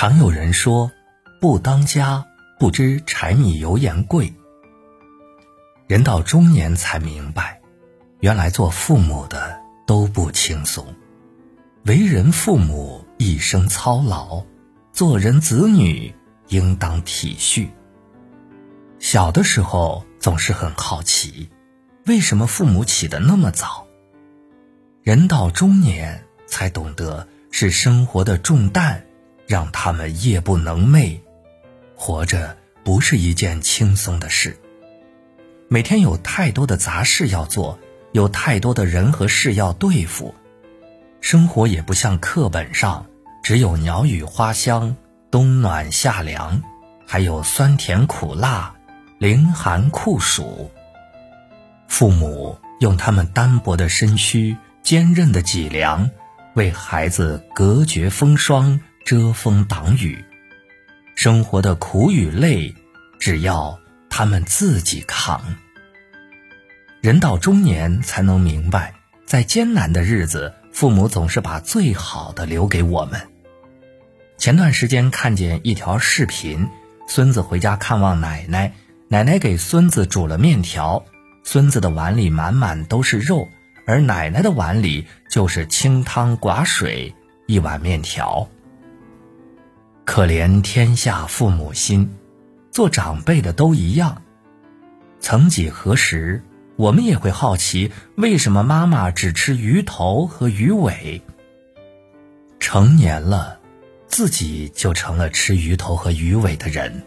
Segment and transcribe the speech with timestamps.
[0.00, 0.90] 常有人说
[1.42, 2.24] ：“不当家，
[2.58, 4.32] 不知柴米油盐贵。”
[5.86, 7.60] 人到中年才明白，
[8.20, 10.86] 原来做父母的都不轻松。
[11.84, 14.42] 为人父母一生操劳，
[14.90, 16.14] 做人子女
[16.48, 17.68] 应当体恤。
[19.00, 21.50] 小的时候总是很好奇，
[22.06, 23.86] 为什么父母起得那么早？
[25.02, 29.04] 人到中年才懂得，是生活的重担
[29.50, 31.18] 让他们夜不能寐。
[31.96, 34.56] 活着不是一件轻松的事，
[35.66, 37.76] 每天有太多的杂事要做，
[38.12, 40.36] 有太多的人和事要对付。
[41.20, 43.06] 生活也不像课本上
[43.42, 44.96] 只有鸟语花香、
[45.32, 46.62] 冬暖夏凉，
[47.04, 48.76] 还有酸甜苦辣、
[49.18, 50.70] 凌寒酷暑。
[51.88, 56.08] 父母用他们单薄的身躯、坚韧的脊梁，
[56.54, 60.24] 为孩子隔绝风霜、遮风挡雨。
[61.14, 62.74] 生活的苦与累，
[63.18, 65.56] 只要他们自己扛。
[67.00, 68.94] 人到中年才能明白，
[69.26, 70.54] 在艰难的日子。
[70.72, 73.20] 父母总是把最好的留给我们。
[74.38, 76.68] 前段时间看见一条视频，
[77.08, 78.72] 孙子回家看望奶奶，
[79.08, 81.04] 奶奶给孙子煮了面条，
[81.42, 83.48] 孙子的碗里满满都是肉，
[83.84, 87.14] 而奶奶的碗里就是清汤寡水
[87.46, 88.48] 一碗面条。
[90.12, 92.16] 可怜天下父母心，
[92.72, 94.22] 做长辈的都一样。
[95.20, 96.42] 曾几何时。
[96.74, 101.22] 我们也会好奇，为什么妈妈只吃鱼头和鱼尾？
[102.58, 103.60] 成年了，
[104.08, 107.04] 自己就成了吃鱼头和鱼尾的人。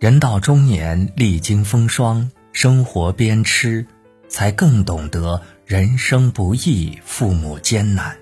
[0.00, 3.86] 人到中年，历经风霜，生活鞭笞，
[4.26, 8.16] 才更懂得人生不易，父母艰难。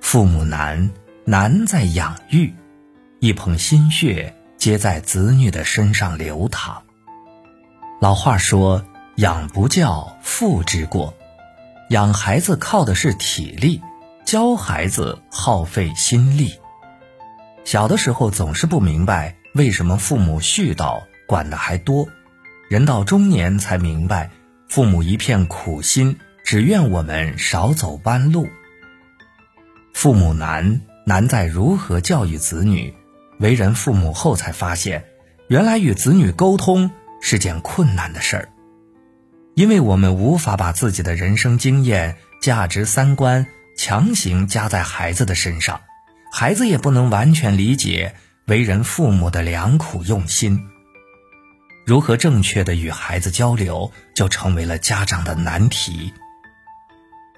[0.00, 0.90] 父母难，
[1.26, 2.54] 难在养育，
[3.20, 6.82] 一捧心血皆在子女的身上流淌。
[8.00, 8.84] 老话说。
[9.18, 11.14] 养不教，父之过。
[11.90, 13.80] 养孩子靠的是体力，
[14.24, 16.52] 教孩子耗费心力。
[17.64, 22.08] 小的时候总是不明白为什么父母絮叨，管的还多。
[22.68, 24.32] 人到中年才明白，
[24.68, 28.48] 父母一片苦心，只愿我们少走弯路。
[29.92, 32.94] 父母难，难在如何教育子女。
[33.40, 35.04] 为人父母后才发现，
[35.48, 38.48] 原来与子女沟通是件困难的事儿。
[39.54, 45.80] 因为我们无法把自己的人生经验、价值三观强行加在孩子的身上，
[46.32, 48.14] 孩子也不能完全理解
[48.46, 50.60] 为人父母的良苦用心。
[51.84, 56.12] 如何正确的与孩子交流，就成为了家长的难题。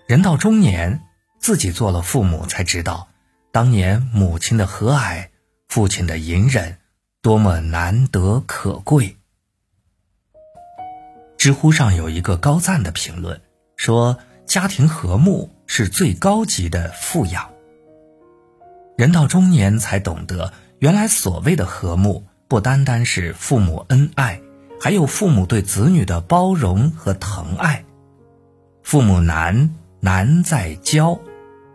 [0.07, 1.01] 人到中年，
[1.39, 3.09] 自己做了父母，才知道
[3.57, 5.29] 当年母亲的和蔼，
[5.67, 6.77] 父亲的隐忍，
[7.23, 9.17] 多么难得可贵。
[11.39, 13.41] 知乎上有一个高赞的评论，
[13.75, 17.51] 说家庭和睦是最高级的富养。
[18.99, 24.43] 人到中年才懂得，原来所谓的和睦，不单单是父母恩爱，
[24.79, 27.87] 还有父母对子女的包容和疼爱。
[28.83, 31.19] 父母难，难在教。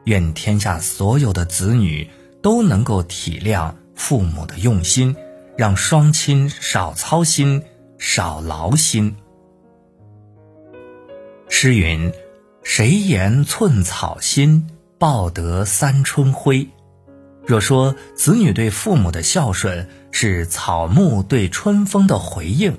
[0.06, 2.10] 愿天下所有的子女
[2.42, 5.16] 都能够体谅父母的用心，
[5.58, 7.64] 让双亲少操心，
[7.98, 9.16] 少劳心。
[11.48, 12.12] 诗云
[12.64, 14.68] ：“谁言寸草心，
[14.98, 16.68] 报得三春晖。”
[17.46, 22.78] 若说子女对父母的孝顺是草木对春风的回应，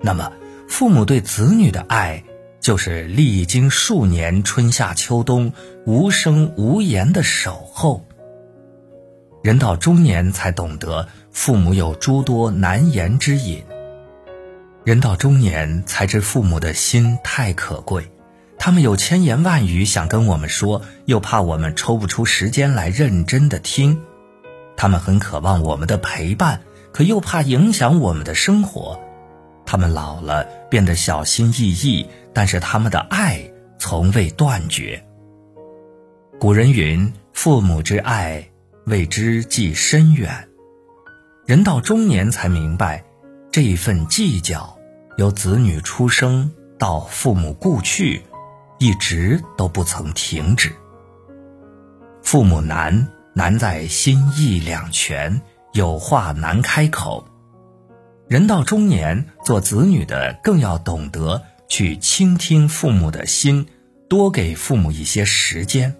[0.00, 0.32] 那么
[0.66, 2.24] 父母对子女的爱
[2.62, 5.52] 就是历经数年春夏秋冬
[5.84, 8.06] 无声无言的守候。
[9.42, 13.64] 人到中年才懂得，父母有诸多难言之隐。
[14.84, 18.12] 人到中年才知父母的心太可贵，
[18.58, 24.00] 他们有千言万语想跟我们说，又怕我们抽不出时间来认真的听。
[24.76, 26.60] 他们很渴望我们的陪伴，
[26.92, 29.00] 可又怕影响我们的生活。
[29.64, 33.42] 他们老了，变得小心翼翼，但是他们的爱
[33.78, 35.02] 从未断绝。
[36.38, 38.46] 古人云：“父母之爱，
[38.86, 40.48] 为之计深远。”
[41.46, 43.02] 人到中年才明白。
[43.50, 44.74] 这一份计较，
[45.18, 48.22] 由子女出生到父母故去，
[48.78, 50.72] 一直都不曾停止。
[52.22, 55.38] 父母难，难在心意两全，
[55.74, 57.22] 有话难开口。
[58.32, 63.66] 人到中年，做子女的更要懂得去倾听父母的心，
[64.08, 65.94] 多给父母一些时间。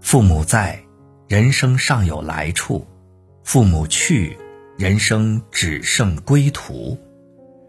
[0.00, 0.78] 父母在，
[1.26, 2.86] 人生尚有来处；
[3.42, 4.38] 父母去，
[4.78, 6.96] 人生只剩归途。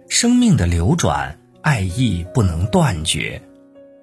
[0.08, 3.42] 生命的流转，爱意不能断绝。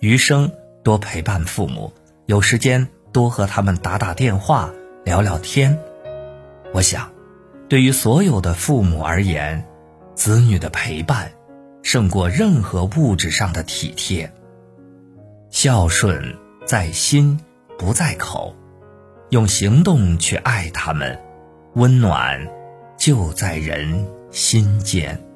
[0.00, 0.50] 余生
[0.82, 1.92] 多陪伴父母，
[2.26, 4.72] 有时间多和他们打打电话、
[5.04, 5.78] 聊聊天。
[6.74, 7.12] 我想，
[7.70, 9.64] 对于所有的父母而言，
[10.16, 11.30] 子女的陪伴，
[11.84, 14.32] 胜过任何物质上的体贴。
[15.50, 16.36] 孝顺
[16.66, 17.38] 在心，
[17.78, 18.56] 不在口，
[19.28, 21.16] 用行动去爱他们，
[21.74, 22.44] 温暖
[22.96, 25.29] 就在人心间。